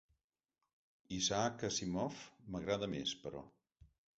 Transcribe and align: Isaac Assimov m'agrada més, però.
Isaac 1.17 1.67
Assimov 1.69 2.25
m'agrada 2.55 2.91
més, 2.95 3.17
però. 3.27 3.45